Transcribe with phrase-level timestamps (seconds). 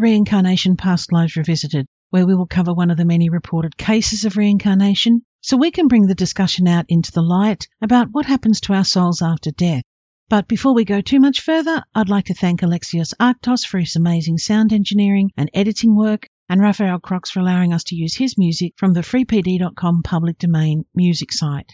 [0.00, 4.36] Reincarnation Past Lives Revisited, where we will cover one of the many reported cases of
[4.36, 8.72] reincarnation so we can bring the discussion out into the light about what happens to
[8.72, 9.82] our souls after death.
[10.30, 13.96] But before we go too much further, I'd like to thank Alexios Arctos for his
[13.96, 18.38] amazing sound engineering and editing work, and Raphael Crox for allowing us to use his
[18.38, 21.70] music from the freepd.com public domain music site.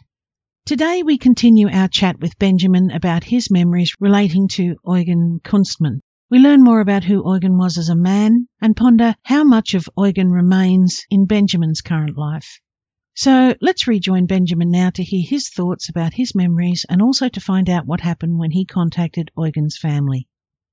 [0.65, 6.01] Today we continue our chat with Benjamin about his memories relating to Eugen Kunstmann.
[6.29, 9.89] We learn more about who Eugen was as a man and ponder how much of
[9.97, 12.61] Eugen remains in Benjamin's current life.
[13.15, 17.41] So let's rejoin Benjamin now to hear his thoughts about his memories and also to
[17.41, 20.27] find out what happened when he contacted Eugen's family.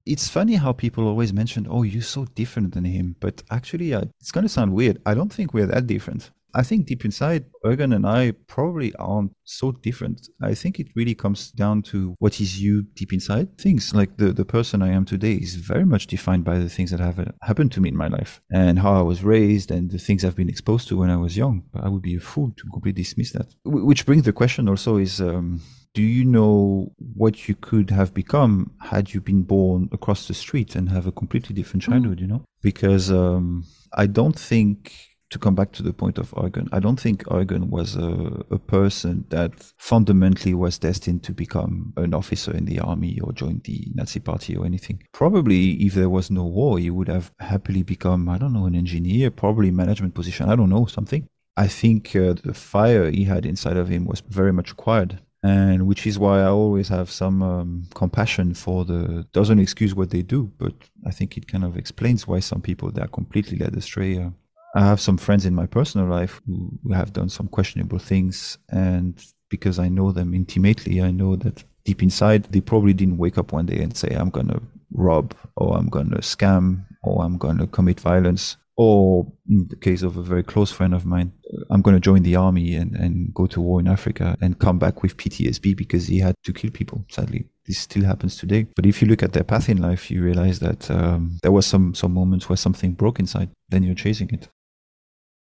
[0.08, 3.16] It's funny how people always mention, oh, you're so different than him.
[3.20, 5.04] But actually, uh, it's going to sound weird.
[5.06, 6.32] I don't think we're that different.
[6.56, 10.30] I think deep inside, Eugen and I probably aren't so different.
[10.42, 13.58] I think it really comes down to what is you deep inside.
[13.58, 16.92] Things like the, the person I am today is very much defined by the things
[16.92, 19.98] that have happened to me in my life and how I was raised and the
[19.98, 21.64] things I've been exposed to when I was young.
[21.74, 23.48] I would be a fool to completely dismiss that.
[23.66, 25.62] Which brings the question also is, um,
[25.94, 30.76] do you know what you could have become had you been born across the street
[30.76, 32.22] and have a completely different childhood, mm.
[32.22, 32.46] you know?
[32.62, 37.00] Because um, I don't think to come back to the point of Eugen, I don't
[37.00, 42.66] think Eugen was a, a, person that fundamentally was destined to become an officer in
[42.66, 45.04] the army or join the Nazi party or anything.
[45.12, 48.76] Probably, if there was no war, he would have happily become, I don't know, an
[48.76, 51.28] engineer, probably management position, I don't know, something.
[51.58, 55.86] I think uh, the fire he had inside of him was very much acquired and
[55.86, 60.22] which is why I always have some um, compassion for the doesn't excuse what they
[60.22, 60.74] do, but
[61.06, 64.18] I think it kind of explains why some people they are completely led astray.
[64.18, 64.30] Uh,
[64.76, 69.24] I have some friends in my personal life who, have done some questionable things, and
[69.50, 73.52] because I know them intimately, I know that deep inside they probably didn't wake up
[73.52, 74.62] one day and say, "I'm gonna
[74.92, 80.18] rob," or "I'm gonna scam," or "I'm gonna commit violence." Or in the case of
[80.18, 81.32] a very close friend of mine,
[81.70, 84.80] I'm going to join the army and, and go to war in Africa and come
[84.80, 87.06] back with PTSD because he had to kill people.
[87.08, 88.66] Sadly, this still happens today.
[88.76, 91.68] But if you look at their path in life, you realize that um, there was
[91.68, 93.50] some some moments where something broke inside.
[93.70, 94.50] Then you're chasing it.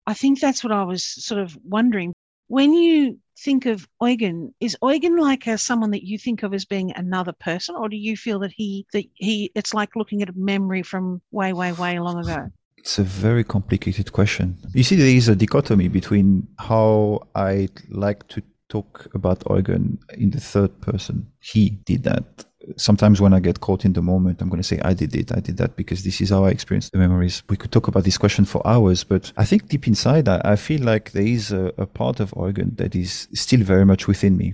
[0.07, 2.13] I think that's what I was sort of wondering.
[2.47, 6.66] When you think of Eugen, is Eugen like a, someone that you think of as
[6.66, 10.29] being another person, or do you feel that he that he it's like looking at
[10.29, 12.49] a memory from way, way, way long ago?
[12.77, 14.57] It's a very complicated question.
[14.73, 20.29] You see, there is a dichotomy between how I like to talk about Eugen in
[20.29, 21.31] the third person.
[21.39, 22.45] He did that
[22.77, 25.31] sometimes when I get caught in the moment, I'm going to say, I did it,
[25.31, 27.43] I did that, because this is how I experienced the memories.
[27.49, 30.55] We could talk about this question for hours, but I think deep inside, I, I
[30.55, 34.37] feel like there is a, a part of Eugen that is still very much within
[34.37, 34.53] me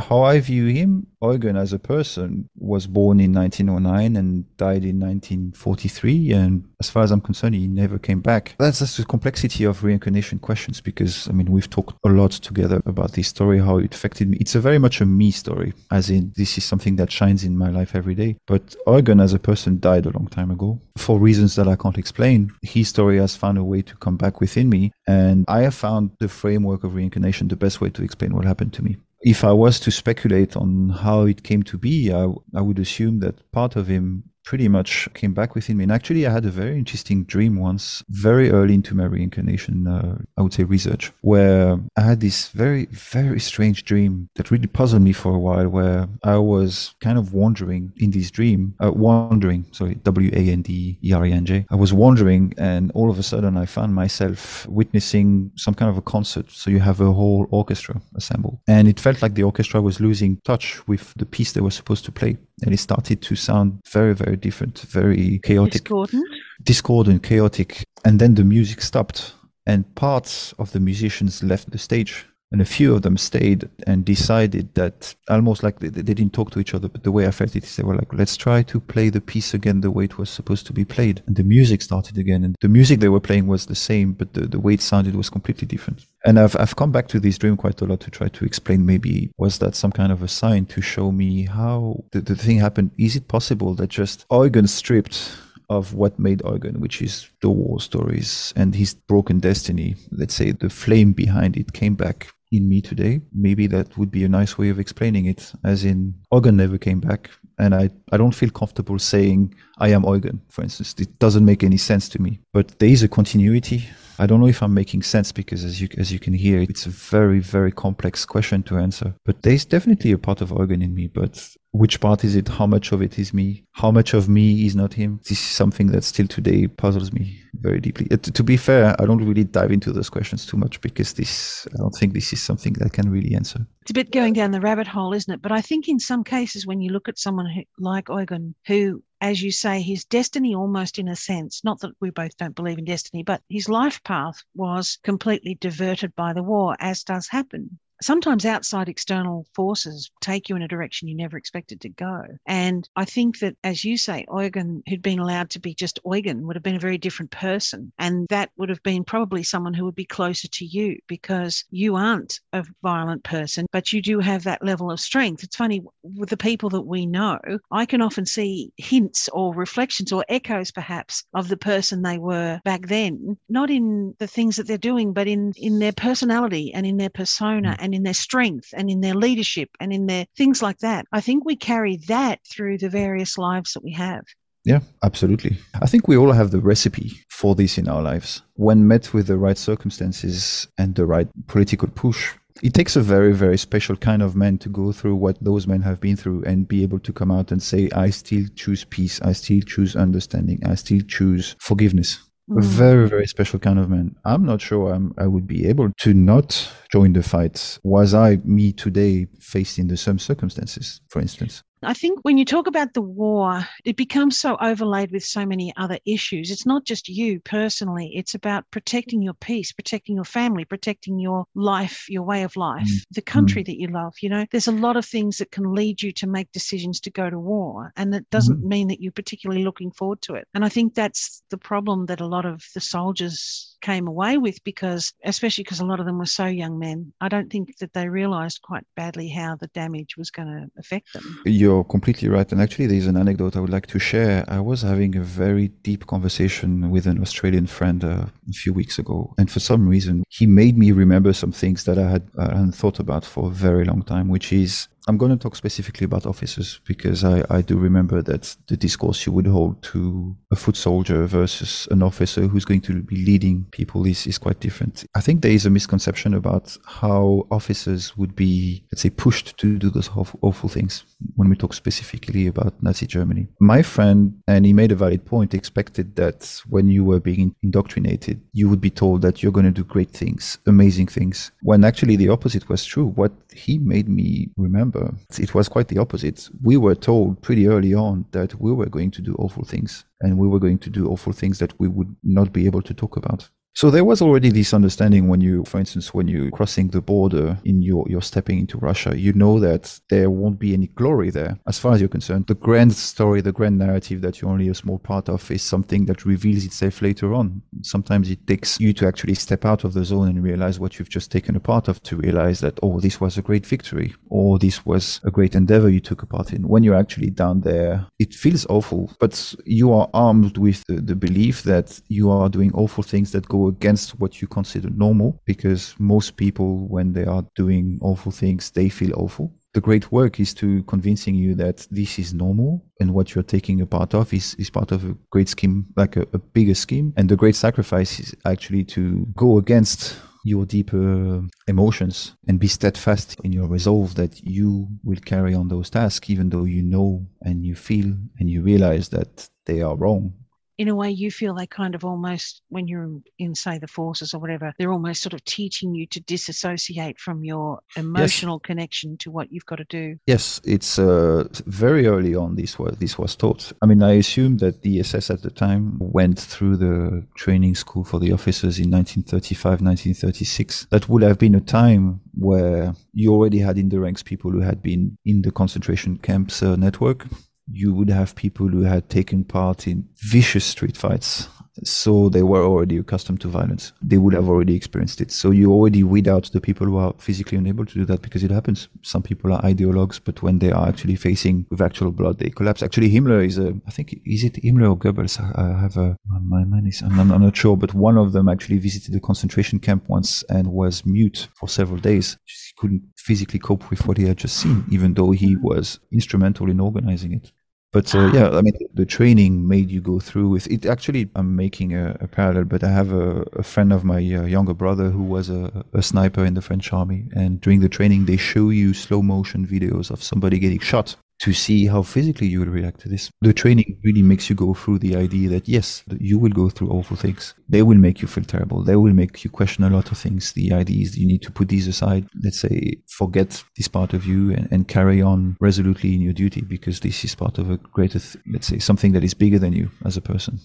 [0.00, 4.98] how I view him, Eugen as a person was born in 1909 and died in
[4.98, 6.32] 1943.
[6.32, 8.54] And as far as I'm concerned, he never came back.
[8.58, 12.80] That's just the complexity of reincarnation questions because, I mean, we've talked a lot together
[12.86, 14.38] about this story, how it affected me.
[14.40, 17.58] It's a very much a me story, as in this is something that shines in
[17.58, 18.36] my life every day.
[18.46, 21.98] But Eugen as a person died a long time ago for reasons that I can't
[21.98, 22.52] explain.
[22.62, 24.92] His story has found a way to come back within me.
[25.06, 28.72] And I have found the framework of reincarnation the best way to explain what happened
[28.74, 32.60] to me if I was to speculate on how it came to be, I, I
[32.60, 35.84] would assume that part of him pretty much came back within me.
[35.84, 40.18] And actually, I had a very interesting dream once, very early into my reincarnation, uh,
[40.36, 45.02] I would say research, where I had this very, very strange dream that really puzzled
[45.02, 49.66] me for a while, where I was kind of wandering in this dream, uh, wandering,
[49.72, 51.66] sorry, W A N D E R E N J.
[51.70, 55.96] I was wandering, and all of a sudden, I found myself witnessing some kind of
[55.96, 56.50] a concert.
[56.50, 58.58] So you have a whole orchestra assembled.
[58.68, 62.04] And it felt like the orchestra was losing touch with the piece they were supposed
[62.06, 66.24] to play and it started to sound very, very different, very chaotic, discordant,
[66.62, 67.84] discordant, chaotic.
[68.04, 69.34] And then the music stopped,
[69.66, 74.04] and parts of the musicians left the stage and a few of them stayed and
[74.04, 77.30] decided that almost like they, they, didn't talk to each other but the way i
[77.30, 80.04] felt it is they were like let's try to play the piece again the way
[80.04, 83.08] it was supposed to be played and the music started again and the music they
[83.08, 86.38] were playing was the same but the, the way it sounded was completely different and
[86.38, 89.30] I've, I've come back to this dream quite a lot to try to explain maybe
[89.38, 92.90] was that some kind of a sign to show me how the, the thing happened
[92.98, 95.32] is it possible that just Eugen stripped
[95.70, 99.94] of what made Eugen, which is the war stories and his broken destiny.
[100.10, 103.20] Let's say the flame behind it came back in me today.
[103.32, 107.00] Maybe that would be a nice way of explaining it, as in Eugen never came
[107.00, 107.30] back
[107.60, 110.94] And I, I don't feel comfortable saying I am Eugen, for instance.
[110.98, 112.40] It doesn't make any sense to me.
[112.54, 113.84] But there is a continuity.
[114.18, 116.86] I don't know if I'm making sense because as you as you can hear, it's
[116.86, 119.14] a very, very complex question to answer.
[119.26, 122.48] But there's definitely a part of Eugen in me, but which part is it?
[122.48, 123.64] How much of it is me?
[123.72, 125.20] How much of me is not him?
[125.28, 128.08] This is something that still today puzzles me very deeply.
[128.10, 131.12] Uh, to, to, be fair, I don't really dive into those questions too much because
[131.12, 133.66] this, I don't think this is something that I can really answer.
[133.82, 135.42] It's a bit going down the rabbit hole, isn't it?
[135.42, 139.02] But I think in some cases, when you look at someone who, like Eugen, who
[139.22, 142.78] as you say, his destiny almost in a sense, not that we both don't believe
[142.78, 147.78] in destiny, but his life path was completely diverted by the war, as does happen
[148.02, 152.22] sometimes outside external forces take you in a direction you never expected to go.
[152.46, 156.46] And I think that, as you say, Eugen, who'd been allowed to be just Eugen,
[156.46, 157.92] would have been a very different person.
[157.98, 161.96] And that would have been probably someone who would be closer to you because you
[161.96, 165.42] aren't a violent person, but you do have that level of strength.
[165.44, 167.38] It's funny, with the people that we know,
[167.70, 172.60] I can often see hints or reflections or echoes perhaps of the person they were
[172.64, 176.86] back then, not in the things that they're doing, but in, in their personality and
[176.86, 177.76] in their persona.
[177.78, 180.78] And mm and in their strength and in their leadership and in their things like
[180.78, 181.06] that.
[181.10, 184.22] I think we carry that through the various lives that we have.
[184.64, 185.58] Yeah, absolutely.
[185.82, 188.42] I think we all have the recipe for this in our lives.
[188.54, 192.32] When met with the right circumstances and the right political push,
[192.62, 195.82] it takes a very, very special kind of man to go through what those men
[195.82, 199.20] have been through and be able to come out and say, I still choose peace.
[199.22, 200.60] I still choose understanding.
[200.64, 202.62] I still choose forgiveness mm.
[202.62, 204.16] very very special kind of man.
[204.24, 207.78] I'm not sure I'm, i would be able to not join the fight.
[207.82, 212.44] Was i me today faced in the same circumstances for instance I think when you
[212.44, 216.50] talk about the war, it becomes so overlaid with so many other issues.
[216.50, 221.46] It's not just you personally, it's about protecting your peace, protecting your family, protecting your
[221.54, 223.04] life, your way of life, mm.
[223.12, 223.66] the country mm.
[223.66, 224.14] that you love.
[224.20, 227.10] You know, there's a lot of things that can lead you to make decisions to
[227.10, 227.92] go to war.
[227.96, 228.68] And that doesn't mm.
[228.68, 230.46] mean that you're particularly looking forward to it.
[230.54, 234.62] And I think that's the problem that a lot of the soldiers came away with
[234.64, 237.94] because, especially because a lot of them were so young men, I don't think that
[237.94, 241.40] they realized quite badly how the damage was going to affect them.
[241.46, 242.50] You're completely right.
[242.52, 244.44] And actually, there's an anecdote I would like to share.
[244.48, 248.98] I was having a very deep conversation with an Australian friend uh, a few weeks
[248.98, 249.34] ago.
[249.38, 252.98] And for some reason, he made me remember some things that I had, hadn't thought
[252.98, 256.80] about for a very long time, which is I'm going to talk specifically about officers
[256.84, 261.26] because I, I do remember that the discourse you would hold to a foot soldier
[261.26, 265.04] versus an officer who's going to be leading people is, is quite different.
[265.14, 269.78] I think there is a misconception about how officers would be, let's say, pushed to
[269.78, 271.04] do those awful, awful things
[271.36, 273.48] when we talk specifically about Nazi Germany.
[273.60, 278.40] My friend, and he made a valid point, expected that when you were being indoctrinated,
[278.52, 282.16] you would be told that you're going to do great things, amazing things, when actually
[282.16, 283.06] the opposite was true.
[283.06, 284.89] What he made me remember,
[285.38, 286.48] it was quite the opposite.
[286.62, 290.38] We were told pretty early on that we were going to do awful things and
[290.38, 293.16] we were going to do awful things that we would not be able to talk
[293.16, 293.48] about.
[293.72, 297.56] So there was already this understanding when you, for instance, when you're crossing the border
[297.64, 301.56] in your, you're stepping into Russia, you know that there won't be any glory there.
[301.68, 304.74] As far as you're concerned, the grand story, the grand narrative that you're only a
[304.74, 307.62] small part of is something that reveals itself later on.
[307.82, 311.08] Sometimes it takes you to actually step out of the zone and realize what you've
[311.08, 314.58] just taken a part of to realize that, oh, this was a great victory or
[314.58, 316.66] this was a great endeavor you took a part in.
[316.66, 321.14] When you're actually down there, it feels awful, but you are armed with the, the
[321.14, 325.94] belief that you are doing awful things that go against what you consider normal because
[325.98, 329.52] most people, when they are doing awful things, they feel awful.
[329.72, 333.80] The great work is to convincing you that this is normal and what you're taking
[333.80, 337.12] a part of is, is part of a great scheme, like a, a bigger scheme.
[337.16, 343.38] And the great sacrifice is actually to go against your deeper emotions and be steadfast
[343.44, 347.64] in your resolve that you will carry on those tasks, even though you know and
[347.64, 350.32] you feel and you realize that they are wrong
[350.80, 353.06] in a way you feel they kind of almost when you're
[353.38, 357.44] in say the forces or whatever they're almost sort of teaching you to disassociate from
[357.44, 358.66] your emotional yes.
[358.66, 360.16] connection to what you've got to do.
[360.26, 363.72] Yes it's uh, very early on this was this was taught.
[363.82, 368.02] I mean i assume that the ss at the time went through the training school
[368.02, 373.58] for the officers in 1935 1936 that would have been a time where you already
[373.58, 377.26] had in the ranks people who had been in the concentration camps uh, network
[377.68, 381.48] you would have people who had taken part in vicious street fights
[381.84, 383.92] So they were already accustomed to violence.
[384.02, 385.30] They would have already experienced it.
[385.30, 388.42] So you already weed out the people who are physically unable to do that because
[388.42, 388.88] it happens.
[389.02, 392.82] Some people are ideologues, but when they are actually facing with actual blood, they collapse.
[392.82, 395.40] Actually, Himmler is a, I think, is it Himmler or Goebbels?
[395.40, 398.78] I have a, my mind is, I'm, I'm not sure, but one of them actually
[398.78, 402.36] visited a concentration camp once and was mute for several days.
[402.44, 406.70] He couldn't physically cope with what he had just seen, even though he was instrumental
[406.70, 407.52] in organizing it.
[407.92, 410.86] But uh, yeah, I mean, the training made you go through with it.
[410.86, 414.44] Actually, I'm making a, a parallel, but I have a, a friend of my uh,
[414.44, 417.26] younger brother who was a, a, sniper in the French army.
[417.34, 421.54] And during the training, they show you slow motion videos of somebody getting shot to
[421.54, 423.30] see how physically you will react to this.
[423.40, 426.90] The training really makes you go through the idea that yes, you will go through
[426.90, 427.54] awful things.
[427.68, 428.84] They will make you feel terrible.
[428.84, 430.52] They will make you question a lot of things.
[430.52, 432.26] The idea is you need to put these aside.
[432.44, 436.60] Let's say forget this part of you and, and carry on resolutely in your duty
[436.60, 439.72] because this is part of a greater, th- let's say something that is bigger than
[439.72, 440.60] you as a person.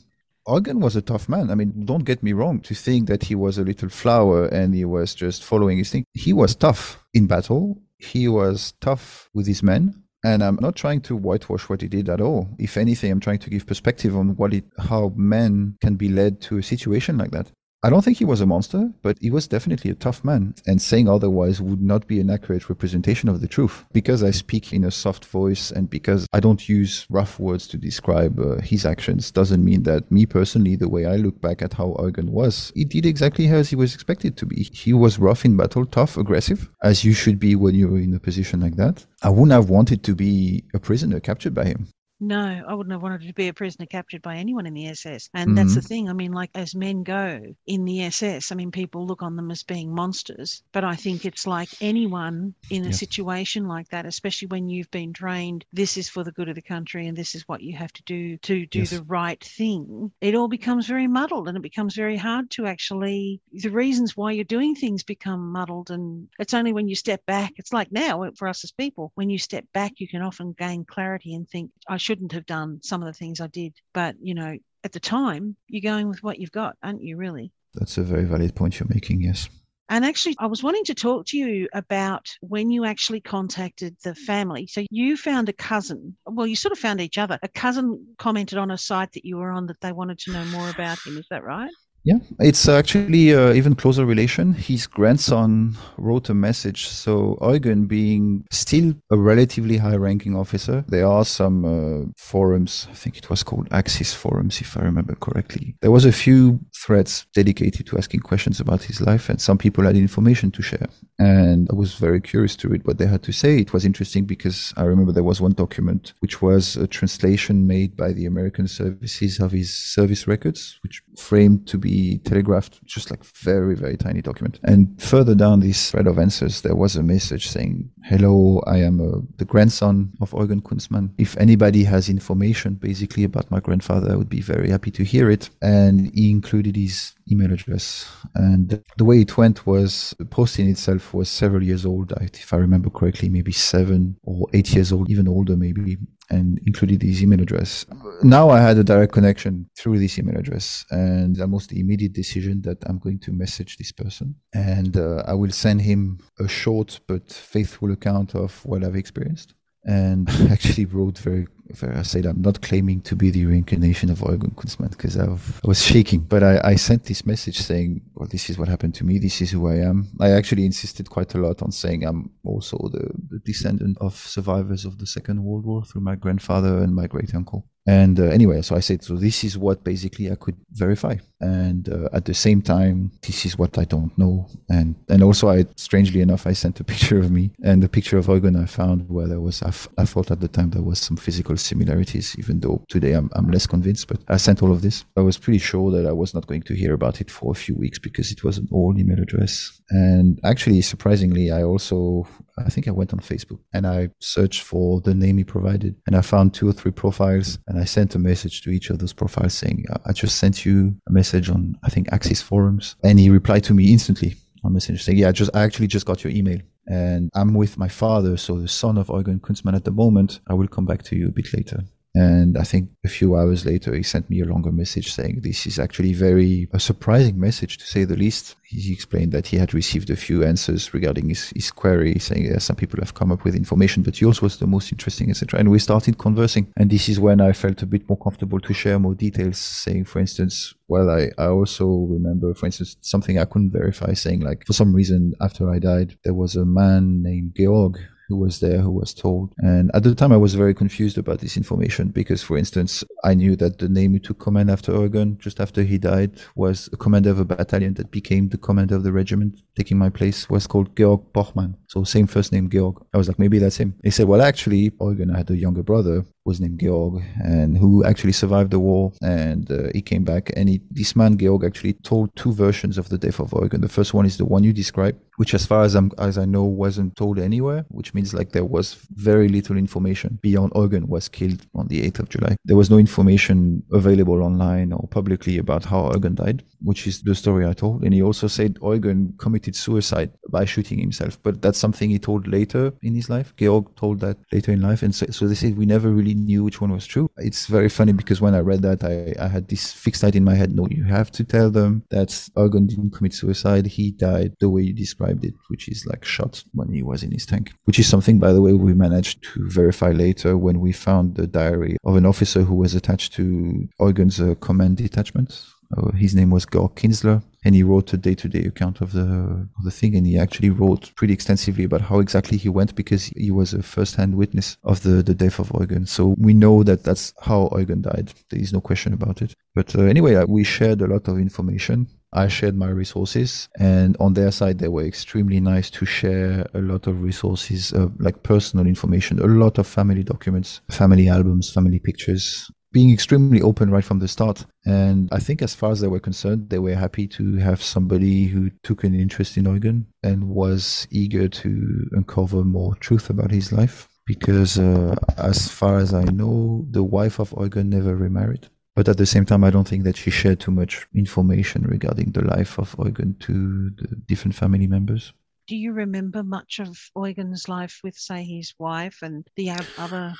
[0.48, 1.50] Eugen was a tough man.
[1.50, 4.76] I mean, don't get me wrong to think that he was a little flower and
[4.76, 6.04] he was just following his thing.
[6.14, 7.82] He was tough in battle.
[7.98, 12.10] He was tough with his men and I'm not trying to whitewash what he did
[12.10, 12.50] at all.
[12.58, 16.42] If anything, I'm trying to give perspective on what it, how men can be led
[16.42, 17.52] to a situation like that.
[17.86, 20.56] I don't think he was a monster, but he was definitely a tough man.
[20.66, 23.86] And saying otherwise would not be an accurate representation of the truth.
[23.94, 27.78] Because I speak in a soft voice and because I don't use rough words to
[27.78, 31.74] describe uh, his actions doesn't mean that me personally, the way I look back at
[31.74, 34.64] how Eugen was, he did exactly as he was expected to be.
[34.74, 38.20] He was rough in battle, tough, aggressive, as you should be when you're in a
[38.20, 39.06] position like that.
[39.22, 41.90] I wouldn't have wanted to be a prisoner captured by him.
[42.20, 45.30] No, I wouldn't have wanted to be a prisoner captured by anyone in the SS.
[45.34, 45.56] And mm-hmm.
[45.56, 46.10] that's the thing.
[46.10, 49.52] I mean, like as men go in the SS, I mean, people look on them
[49.52, 50.64] as being monsters.
[50.72, 52.92] But I think it's like anyone in a yeah.
[52.94, 56.62] situation like that, especially when you've been trained, this is for the good of the
[56.62, 58.92] country and this is what you have to do to do yes.
[58.92, 60.12] the right thing.
[60.22, 64.32] It all becomes very muddled and it becomes very hard to actually, the reasons why
[64.32, 65.92] you're doing things become muddled.
[65.92, 69.30] And it's only when you step back, it's like now for us as people, when
[69.30, 73.02] you step back, you can often gain clarity and think, I shouldn't have done some
[73.02, 73.74] of the things I did.
[73.94, 77.52] But, you know, at the time, you're going with what you've got, aren't you, really?
[77.74, 79.50] That's a very valid point you're making, yes.
[79.90, 84.16] And actually, I was wanting to talk to you about when you actually contacted the
[84.16, 84.68] family.
[84.68, 86.18] So you found a cousin.
[86.26, 87.38] Well, you sort of found each other.
[87.44, 90.46] A cousin commented on a site that you were on that they wanted to know
[90.46, 91.18] more about him.
[91.18, 91.70] Is that right?
[92.06, 94.54] Yeah, it's actually uh, even closer relation.
[94.54, 96.88] His grandson wrote a message.
[96.88, 102.88] So Eugen, being still a relatively high-ranking officer, there are some uh, forums.
[102.92, 105.76] I think it was called Axis forums, if I remember correctly.
[105.82, 109.84] There was a few threads dedicated to asking questions about his life, and some people
[109.86, 110.88] had information to share.
[111.18, 113.58] And I was very curious to read what they had to say.
[113.58, 117.98] It was interesting because I remember there was one document which was a translation made
[117.98, 123.24] by the American services of his service records, which framed to be telegraphed, just like
[123.24, 124.60] very, very tiny document.
[124.64, 129.02] And further down this thread of answers, there was a message saying, Hello, I am
[129.02, 131.12] uh, the grandson of Eugen Kunstmann.
[131.18, 135.30] If anybody has information basically about my grandfather, I would be very happy to hear
[135.30, 135.50] it.
[135.62, 138.10] And he included his email address.
[138.36, 142.54] And the way it went was the post in itself was several years old, if
[142.54, 145.98] I remember correctly, maybe seven or eight years old, even older maybe,
[146.30, 147.86] and included his email address.
[148.24, 152.78] Now I had a direct connection through this email address, and almost immediate decision that
[152.86, 157.32] I'm going to message this person, and uh, I will send him a short but
[157.32, 159.54] faithful account of what I've experienced
[159.86, 164.22] and actually wrote very, very I said I'm not claiming to be the reincarnation of
[164.22, 165.28] Eugen Kunstmann because I
[165.64, 169.04] was shaking, but I, I, sent this message saying, well, this is what happened to
[169.04, 169.18] me.
[169.18, 170.08] This is who I am.
[170.20, 174.86] I actually insisted quite a lot on saying I'm also the, the descendant of survivors
[174.86, 177.66] of the Second World War through my grandfather and my great uncle.
[177.88, 181.18] And uh, anyway, so I said, so this is what basically I could verify.
[181.40, 184.48] And uh, at the same time, this is what I don't know.
[184.70, 188.18] And and also, I strangely enough, I sent a picture of me and the picture
[188.18, 190.82] of Eugen I found where there was, I, f- I thought at the time there
[190.82, 194.08] was some physical similarities, even though today I'm, I'm less convinced.
[194.08, 195.06] But I sent all of this.
[195.18, 197.56] I was pretty sure that I was not going to hear about it for a
[197.56, 199.82] few weeks because it was an old email address.
[199.90, 205.02] And actually, surprisingly, I also, I think I went on Facebook and I searched for
[205.02, 208.20] the name he provided and I found two or three profiles and I sent a
[208.20, 211.90] message to each of those profiles saying, I just sent you a message on, I
[211.90, 212.96] think, Axis forums.
[213.04, 216.06] And he replied to me instantly on Messenger saying, yeah, I just, I actually just
[216.06, 218.38] got your email and I'm with my father.
[218.38, 221.28] So the son of Eugen Kunstmann at the moment, I will come back to you
[221.28, 221.84] a bit later.
[222.16, 225.68] And I think a few hours later, he sent me a longer message saying this
[225.68, 228.56] is actually very a surprising message to say the least.
[228.64, 232.60] He explained that he had received a few answers regarding his, his query, saying yeah,
[232.60, 235.60] some people have come up with information, but yours was the most interesting, etc.
[235.60, 236.72] And we started conversing.
[236.78, 240.06] And this is when I felt a bit more comfortable to share more details, saying,
[240.06, 244.66] for instance, well, I, I also remember, for instance, something I couldn't verify, saying like,
[244.66, 248.80] for some reason, after I died, there was a man named Georg who was there
[248.80, 249.54] who was told.
[249.58, 253.34] And at the time, I was very confused about this information because, for instance, I
[253.34, 256.98] knew that the name who took command after Eugen, just after he died, was a
[256.98, 260.68] commander of a battalion that became the commander of the regiment, taking my place, was
[260.68, 261.76] called Georg Borchmann.
[261.88, 263.04] So same first name, Georg.
[263.14, 263.96] I was like, maybe that's him.
[264.04, 268.32] He said, well, actually, Eugen had a younger brother was named Georg and who actually
[268.32, 272.34] survived the war and uh, he came back and he, this man Georg actually told
[272.36, 273.82] two versions of the death of Eugen.
[273.82, 276.46] The first one is the one you described, which as far as I'm as I
[276.46, 281.28] know wasn't told anywhere, which means like there was very little information beyond Eugen was
[281.28, 282.56] killed on the 8th of July.
[282.64, 287.34] There was no information available online or publicly about how Eugen died, which is the
[287.34, 288.04] story I told.
[288.04, 292.48] And he also said Eugen committed suicide by shooting himself, but that's something he told
[292.48, 293.56] later in his life.
[293.58, 296.64] Georg told that later in life, and so, so they said we never really knew
[296.64, 297.30] which one was true.
[297.38, 300.46] It's very funny because when I read that, I, I had this fixed idea in
[300.46, 300.76] my head.
[300.76, 303.86] No, you have to tell them that Eugen didn't commit suicide.
[303.86, 307.32] He died the way you described it, which is like shot when he was in
[307.32, 310.92] his tank, which is something, by the way, we managed to verify later when we
[310.92, 315.66] found the diary of an officer who was attached to Eugen's uh, command detachment.
[315.96, 319.84] Uh, his name was Georg Kinsler and he wrote a day-to-day account of the of
[319.84, 320.16] the thing.
[320.16, 323.82] And he actually wrote pretty extensively about how exactly he went because he was a
[323.82, 326.06] first-hand witness of the the death of Eugen.
[326.06, 328.34] So we know that that's how Eugen died.
[328.50, 329.56] There is no question about it.
[329.74, 332.08] But uh, anyway uh, we shared a lot of information.
[332.34, 336.80] I shared my resources, and on their side, they were extremely nice to share a
[336.80, 341.98] lot of resources, uh, like personal information, a lot of family documents, family albums, family
[341.98, 344.66] pictures, being extremely open right from the start.
[344.86, 348.46] And I think, as far as they were concerned, they were happy to have somebody
[348.46, 353.74] who took an interest in Eugen and was eager to uncover more truth about his
[353.74, 354.08] life.
[354.26, 358.70] Because, uh, as far as I know, the wife of Eugen never remarried.
[358.96, 362.32] But at the same time, I don't think that she shared too much information regarding
[362.32, 365.34] the life of Eugen to the different family members.
[365.68, 370.34] Do you remember much of Eugen's life with, say, his wife and the other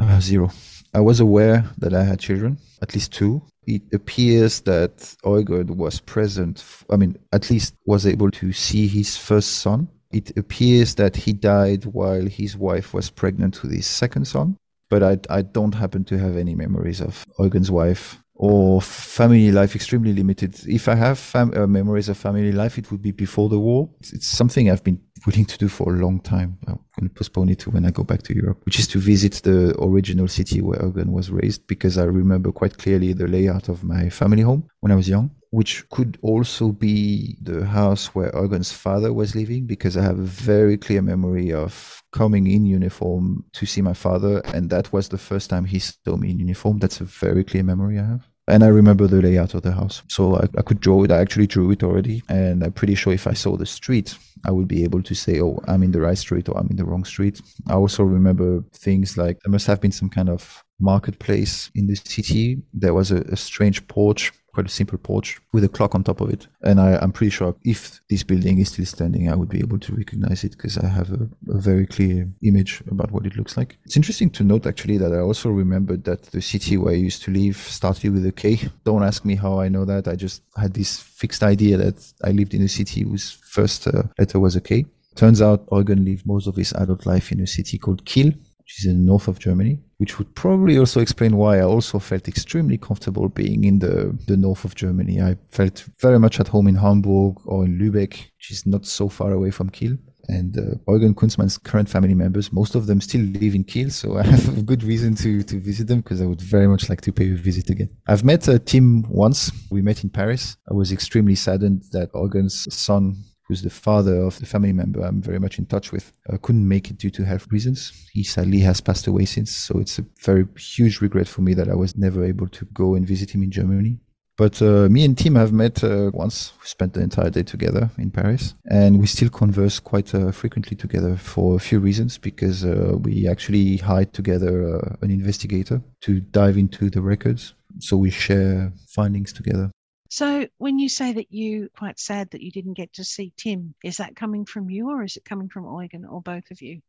[0.00, 0.50] uh, zero.
[0.94, 3.42] I was aware that I had children, at least two.
[3.66, 9.16] It appears that Eugen was present, I mean, at least was able to see his
[9.16, 9.88] first son.
[10.12, 14.56] It appears that he died while his wife was pregnant with his second son.
[14.88, 19.74] But I, I don't happen to have any memories of Eugen's wife or family life
[19.74, 20.54] extremely limited.
[20.66, 23.88] If I have fam- uh, memories of family life, it would be before the war.
[24.00, 26.58] It's, it's, something I've been willing to do for a long time.
[26.66, 28.98] I'm going to postpone it to when I go back to Europe, which is to
[28.98, 33.68] visit the original city where Eugen was raised, because I remember quite clearly the layout
[33.70, 38.30] of my family home when I was young, which could also be the house where
[38.34, 43.44] Eugen's father was living, because I have a very clear memory of coming in uniform
[43.54, 46.78] to see my father, and that was the first time he saw me in uniform.
[46.78, 48.28] That's a very clear memory I have.
[48.48, 50.02] And I remember the layout of the house.
[50.08, 51.10] So I, I, could draw it.
[51.10, 52.22] I actually drew it already.
[52.28, 55.40] And I'm pretty sure if I saw the street, I would be able to say,
[55.40, 57.40] oh, I'm in the right street or I'm in the wrong street.
[57.68, 61.96] I also remember things like there must have been some kind of marketplace in the
[61.96, 62.62] city.
[62.72, 66.22] There was a, a strange porch quite a simple porch with a clock on top
[66.22, 66.46] of it.
[66.62, 69.78] And I, am pretty sure if this building is still standing, I would be able
[69.78, 73.58] to recognize it because I have a, a, very clear image about what it looks
[73.58, 73.76] like.
[73.84, 77.22] It's interesting to note actually that I also remembered that the city where I used
[77.24, 78.58] to live started with a K.
[78.84, 80.08] Don't ask me how I know that.
[80.08, 84.04] I just had this fixed idea that I lived in a city whose first uh,
[84.18, 84.86] letter was a K.
[85.16, 88.32] Turns out Eugen lived most of his adult life in a city called Kiel,
[88.66, 92.00] which is in the north of Germany, which would probably also explain why I also
[92.00, 95.22] felt extremely comfortable being in the, the north of Germany.
[95.22, 99.08] I felt very much at home in Hamburg or in Lübeck, which is not so
[99.08, 99.96] far away from Kiel.
[100.28, 104.18] And uh, Eugen Kunstmann's current family members, most of them still live in Kiel, so
[104.18, 107.00] I have a good reason to, to visit them because I would very much like
[107.02, 107.90] to pay a visit again.
[108.08, 109.52] I've met uh, Tim once.
[109.70, 110.56] We met in Paris.
[110.68, 115.22] I was extremely saddened that Eugen's son who's the father of the family member I'm
[115.22, 118.08] very much in touch with, uh, couldn't make it due to health reasons.
[118.12, 121.68] He sadly has passed away since, so it's a very huge regret for me that
[121.68, 123.98] I was never able to go and visit him in Germany.
[124.36, 126.52] But uh, me and Tim have met uh, once.
[126.60, 130.76] We spent the entire day together in Paris, and we still converse quite uh, frequently
[130.76, 132.18] together for a few reasons.
[132.18, 137.96] Because uh, we actually hired together uh, an investigator to dive into the records, so
[137.96, 139.70] we share findings together.
[140.10, 143.74] So, when you say that you quite sad that you didn't get to see Tim,
[143.84, 146.80] is that coming from you or is it coming from Eugen or both of you?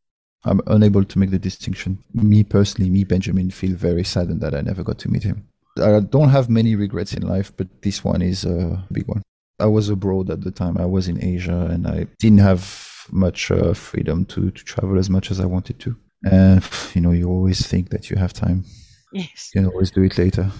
[0.44, 2.02] I'm unable to make the distinction.
[2.14, 5.48] Me personally, me Benjamin, feel very saddened that I never got to meet him.
[5.82, 9.22] I don't have many regrets in life, but this one is a big one.
[9.60, 10.78] I was abroad at the time.
[10.78, 15.10] I was in Asia, and I didn't have much uh, freedom to to travel as
[15.10, 15.96] much as I wanted to.
[16.24, 16.62] And
[16.94, 18.64] you know, you always think that you have time.
[19.12, 19.50] Yes.
[19.54, 20.50] You can always do it later,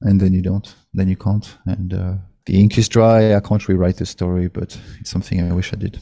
[0.00, 0.74] and then you don't.
[0.94, 1.56] Then you can't.
[1.66, 2.14] And uh,
[2.46, 3.34] the ink is dry.
[3.34, 5.98] I can't rewrite the story, but it's something I wish I did.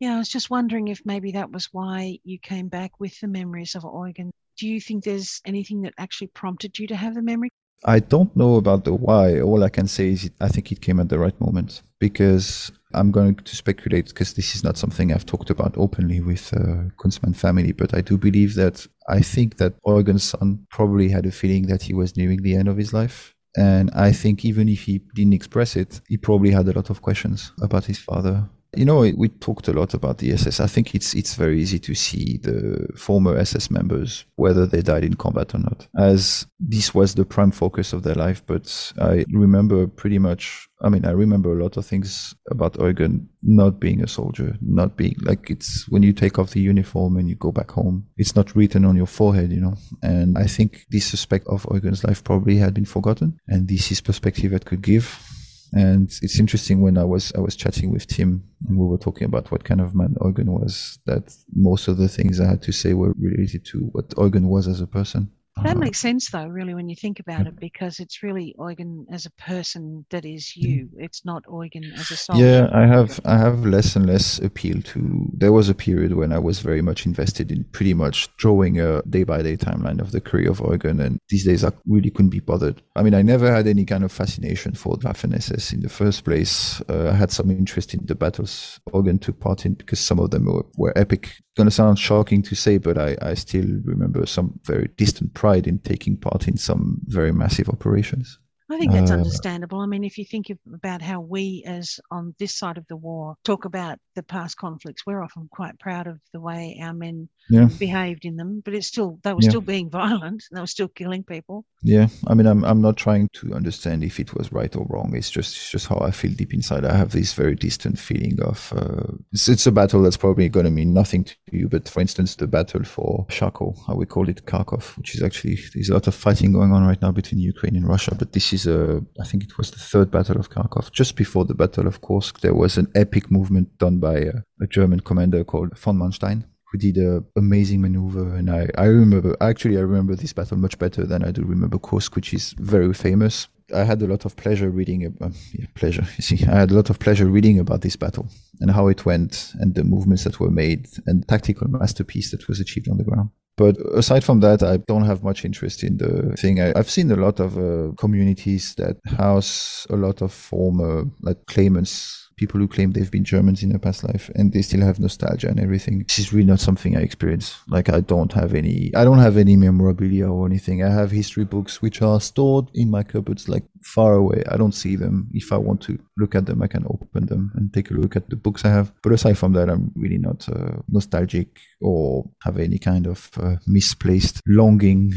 [0.00, 3.28] Yeah, I was just wondering if maybe that was why you came back with the
[3.28, 4.32] memories of Eugen.
[4.58, 7.50] Do you think there's anything that actually prompted you to have the memory?
[7.84, 9.40] I don't know about the why.
[9.40, 12.70] All I can say is it, I think it came at the right moment because
[12.94, 16.90] I'm going to speculate because this is not something I've talked about openly with uh,
[16.98, 21.32] Kunstmann family, but I do believe that I think that Eugen's son probably had a
[21.32, 23.31] feeling that he was nearing the end of his life.
[23.56, 27.02] And I think even if he didn't express it, he probably had a lot of
[27.02, 30.58] questions about his father you know, we talked a lot about the SS.
[30.60, 35.04] I think it's it's very easy to see the former SS members whether they died
[35.04, 38.42] in combat or not, as this was the prime focus of their life.
[38.46, 40.68] But I remember pretty much.
[40.84, 44.96] I mean, I remember a lot of things about Eugen not being a soldier, not
[44.96, 48.34] being like it's when you take off the uniform and you go back home, it's
[48.34, 49.74] not written on your forehead, you know.
[50.02, 54.00] And I think this aspect of Eugen's life probably had been forgotten, and this is
[54.00, 55.31] perspective that could give
[55.72, 59.24] and it's interesting when I was I was chatting with Tim and we were talking
[59.24, 60.98] about what kind of man Eugen was.
[61.06, 64.68] That most of the things I had to say were related to what Eugen was
[64.68, 65.30] as a person.
[65.56, 69.06] That uh, makes sense, though, really, when you think about it, because it's really Eugen
[69.10, 70.88] as a person that is you.
[70.96, 72.44] It's not Eugen as a soldier.
[72.44, 75.30] Yeah, I have I have less and less appeal to.
[75.34, 79.02] There was a period when I was very much invested in pretty much drawing a
[79.02, 82.30] day by day timeline of the career of Eugen, and these days I really couldn't
[82.30, 82.80] be bothered.
[82.96, 86.24] I mean, I never had any kind of fascination for Waffen SS in the first
[86.24, 86.80] place.
[86.88, 90.30] Uh, I had some interest in the battles Eugen took part in because some of
[90.30, 94.24] them were, were epic going to sound shocking to say, but I, I still remember
[94.26, 98.38] some very distant pride in taking part in some very massive operations.
[98.70, 99.80] I think that's uh, understandable.
[99.80, 103.34] I mean, if you think about how we, as on this side of the war,
[103.42, 107.68] talk about the past conflicts, we're often quite proud of the way our men yeah.
[107.78, 108.62] behaved in them.
[108.64, 109.50] But it's still they were yeah.
[109.50, 110.44] still being violent.
[110.52, 111.64] They were still killing people.
[111.82, 115.14] Yeah, I mean, I'm I'm not trying to understand if it was right or wrong.
[115.14, 116.84] It's just it's just how I feel deep inside.
[116.84, 120.64] I have this very distant feeling of uh, it's, it's a battle that's probably going
[120.64, 121.68] to mean nothing to you.
[121.68, 125.58] But for instance, the battle for Charkow, how we call it Kharkov, which is actually
[125.74, 128.14] there's a lot of fighting going on right now between Ukraine and Russia.
[128.14, 130.92] But this is a I think it was the third battle of Kharkov.
[130.92, 134.66] Just before the battle of Kursk, there was an epic movement done by a, a
[134.68, 138.34] German commander called von Manstein who did an amazing maneuver.
[138.34, 141.78] And I, I remember, actually, I remember this battle much better than I do remember
[141.78, 143.46] Kursk, which is very famous.
[143.74, 146.74] I had a lot of pleasure reading, uh, yeah, pleasure, you see, I had a
[146.74, 148.26] lot of pleasure reading about this battle
[148.60, 152.58] and how it went and the movements that were made and tactical masterpiece that was
[152.58, 153.30] achieved on the ground.
[153.58, 156.60] But aside from that, I don't have much interest in the thing.
[156.60, 161.44] I, have seen a lot of uh, communities that house a lot of former like
[161.46, 164.98] claimants people who claim they've been Germans in their past life and they still have
[164.98, 166.04] nostalgia and everything.
[166.08, 167.46] This is really not something I experience.
[167.68, 170.82] Like I don't have any, I don't have any memorabilia or anything.
[170.82, 174.42] I have history books which are stored in my cupboards, like far away.
[174.50, 175.28] I don't see them.
[175.32, 178.16] If I want to look at them, I can open them and take a look
[178.16, 178.92] at the books I have.
[179.02, 181.48] But aside from that, I'm really not uh, nostalgic
[181.80, 185.12] or have any kind of uh, misplaced longing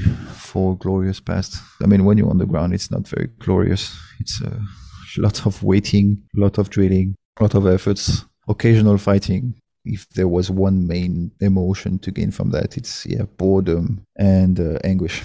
[0.50, 1.58] for glorious past.
[1.84, 3.98] I mean, when you're on the ground, it's not very glorious.
[4.20, 4.85] It's uh, a
[5.22, 9.56] lot of waiting, a lot of drilling, a lot of efforts, occasional fighting.
[9.84, 14.80] If there was one main emotion to gain from that, it's yeah, boredom and uh,
[14.84, 15.24] anguish.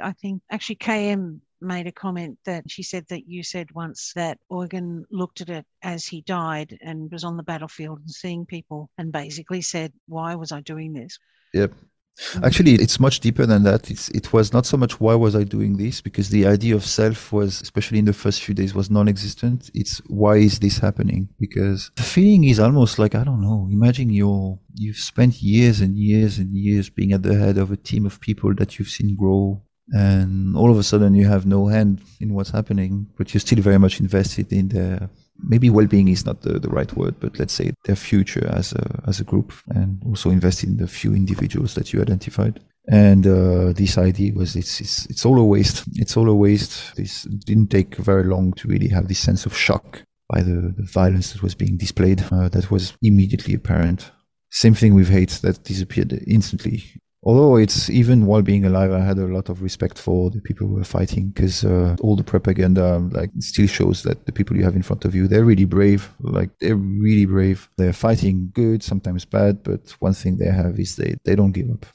[0.00, 4.38] I think actually KM made a comment that she said that you said once that
[4.50, 8.90] Eugen looked at it as he died and was on the battlefield and seeing people
[8.98, 11.18] and basically said, Why was I doing this?
[11.54, 11.72] Yep.
[12.16, 12.44] Mm-hmm.
[12.44, 13.90] Actually, it's much deeper than that.
[13.90, 16.84] It's, it was not so much why was I doing this, because the idea of
[16.84, 19.70] self was, especially in the first few days, was non-existent.
[19.74, 21.28] It's why is this happening?
[21.40, 23.68] Because the feeling is almost like I don't know.
[23.70, 27.76] Imagine you're you've spent years and years and years being at the head of a
[27.76, 31.66] team of people that you've seen grow, and all of a sudden you have no
[31.66, 36.24] hand in what's happening, but you're still very much invested in their maybe well-being is
[36.24, 39.52] not the, the right word, but let's say their future as a as a group,
[39.68, 42.60] and also invest in the few individuals that you identified.
[42.86, 45.84] And uh, this idea was it's, it's it's all a waste.
[45.94, 46.96] It's all a waste.
[46.96, 50.88] This didn't take very long to really have this sense of shock by the, the
[50.92, 52.22] violence that was being displayed.
[52.30, 54.10] Uh, that was immediately apparent.
[54.50, 56.84] Same thing with hate that disappeared instantly
[57.24, 60.66] although it's even while being alive, I had a lot of respect for the people
[60.66, 64.64] who were fighting because uh, all the propaganda like still shows that the people you
[64.64, 66.10] have in front of you they're really brave.
[66.20, 67.68] Like they're really brave.
[67.76, 71.70] They're fighting good, sometimes bad, but one thing they have is they they don't give
[71.70, 71.86] up.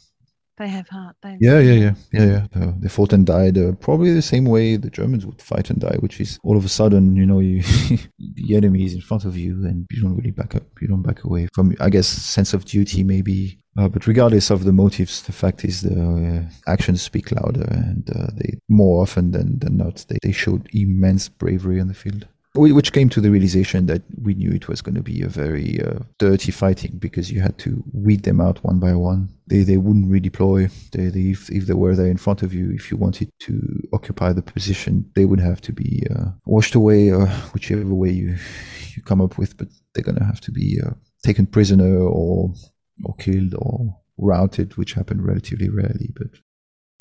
[0.60, 1.16] They have heart.
[1.24, 2.46] They yeah, yeah, yeah, yeah, yeah.
[2.54, 5.80] Uh, they fought and died uh, probably the same way the Germans would fight and
[5.80, 7.62] die, which is all of a sudden, you know, you
[8.20, 10.64] the enemy is in front of you and you don't really back up.
[10.82, 13.58] You don't back away from, I guess, sense of duty maybe.
[13.78, 15.96] Uh, but regardless of the motives, the fact is the
[16.46, 20.68] uh, actions speak louder, and uh, they more often than, than not they, they showed
[20.74, 22.28] immense bravery on the field
[22.60, 25.82] which came to the realization that we knew it was going to be a very
[25.82, 29.30] uh, dirty fighting because you had to weed them out one by one.
[29.48, 30.70] They they wouldn't redeploy.
[30.92, 33.88] They, they if, if they were there in front of you, if you wanted to
[33.94, 38.38] occupy the position, they would have to be uh, washed away, uh, whichever way you
[38.96, 39.58] you come up with.
[39.58, 40.92] But they're going to have to be uh,
[41.24, 42.54] taken prisoner or
[43.06, 46.12] or killed or routed, which happened relatively rarely.
[46.16, 46.32] But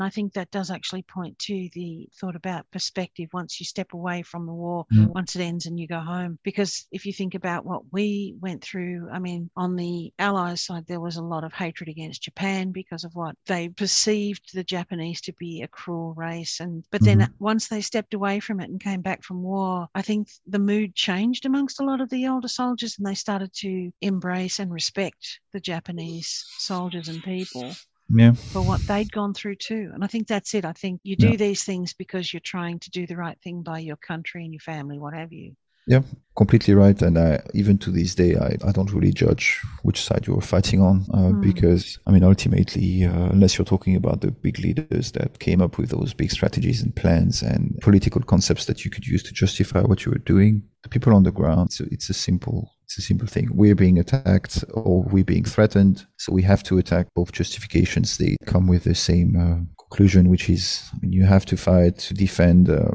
[0.01, 4.21] I think that does actually point to the thought about perspective once you step away
[4.21, 5.13] from the war, Mm.
[5.13, 6.39] once it ends and you go home.
[6.43, 10.85] Because if you think about what we went through, I mean, on the Allies side,
[10.87, 15.21] there was a lot of hatred against Japan because of what they perceived the Japanese
[15.21, 16.59] to be a cruel race.
[16.59, 17.33] And but then Mhm.
[17.39, 20.95] once they stepped away from it and came back from war, I think the mood
[20.95, 25.39] changed amongst a lot of the older soldiers and they started to embrace and respect
[25.51, 27.75] the Japanese soldiers and people
[28.09, 29.91] yeah, for what they'd gone through too.
[29.93, 30.65] And I think that's it.
[30.65, 31.35] I think you do Yeah.
[31.35, 34.61] these things because you're trying to do the right thing by your country and your
[34.61, 35.55] family, what have you.
[35.87, 36.01] yeah,
[36.35, 37.01] completely right.
[37.01, 40.41] And I, even to this day, I, I don't really judge which side you were
[40.41, 41.41] fighting on uh, Mm.
[41.41, 45.77] because I mean, ultimately, uh, unless you're talking about the big leaders that came up
[45.79, 49.81] with those big strategies and plans and political concepts that you could use to justify
[49.81, 53.01] what you were doing, the people on the ground, so it's a simple it's a
[53.03, 53.49] simple thing.
[53.53, 57.05] We're being attacked or we're being threatened, so we have to attack.
[57.13, 61.45] Both justifications they come with the same uh, conclusion, which is I mean, you have
[61.47, 62.89] to fight to defend uh,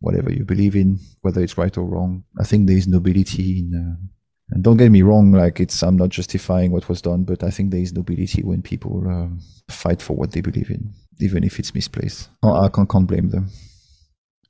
[0.00, 2.24] whatever you believe in, whether it's right or wrong.
[2.38, 3.72] I think there is nobility in.
[3.74, 4.06] Uh,
[4.50, 7.48] and don't get me wrong, like it's I'm not justifying what was done, but I
[7.48, 11.58] think there is nobility when people um, fight for what they believe in, even if
[11.58, 12.28] it's misplaced.
[12.42, 13.48] Oh, I can't, can't blame them.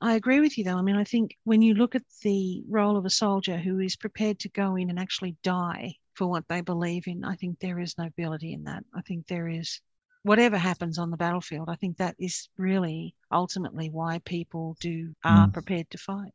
[0.01, 0.77] I agree with you though.
[0.77, 3.95] I mean, I think when you look at the role of a soldier who is
[3.95, 7.79] prepared to go in and actually die for what they believe in, I think there
[7.79, 8.83] is nobility in that.
[8.95, 9.81] I think there is
[10.23, 15.47] whatever happens on the battlefield, I think that is really ultimately why people do are
[15.47, 15.53] Mm.
[15.53, 16.33] prepared to fight.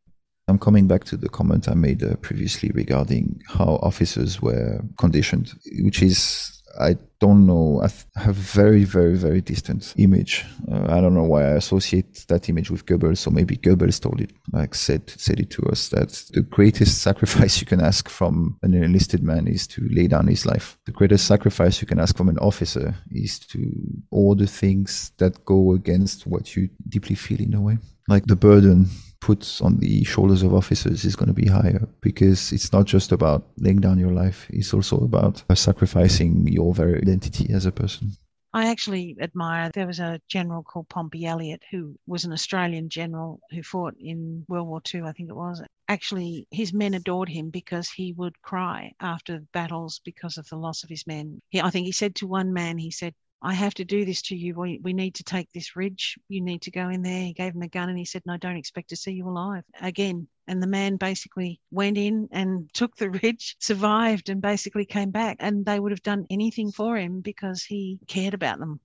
[0.49, 5.55] I'm coming back to the comment I made uh, previously regarding how officers were conditioned,
[5.81, 7.81] which is I don't know.
[7.83, 7.89] I
[8.21, 10.45] have very, very, very distant image.
[10.71, 13.19] Uh, I don't know why I associate that image with Goebbels.
[13.19, 17.61] So maybe Goebbels told it, like said, said it to us that the greatest sacrifice
[17.61, 20.77] you can ask from an enlisted man is to lay down his life.
[20.87, 23.73] The greatest sacrifice you can ask from an officer is to
[24.11, 27.79] order things that go against what you deeply feel in a way.
[28.09, 28.89] Like the burden
[29.25, 33.11] put on the shoulders of officers is going to be higher because it's not just
[33.11, 38.13] about laying down your life, it's also about sacrificing your very identity as a person.
[38.53, 39.71] I actually admire.
[39.71, 44.45] There was a general called Pompey Elliott who was an Australian general who fought in
[44.47, 45.63] World War II, I think it was.
[45.89, 50.85] Actually, his men adored him because he would cry after battles because of the loss
[50.85, 51.41] of his men.
[51.49, 54.23] He, I think he said to one man, he said, I have to do this
[54.23, 54.55] to you.
[54.55, 56.19] We, we need to take this ridge.
[56.29, 57.25] You need to go in there.
[57.25, 59.65] He gave him a gun and he said, No, don't expect to see you alive
[59.83, 60.29] again.
[60.47, 65.37] And the man basically went in and took the ridge, survived, and basically came back.
[65.41, 68.81] And they would have done anything for him because he cared about them.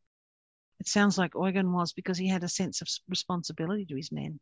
[0.81, 4.41] It sounds like Eugen was because he had a sense of responsibility to his men.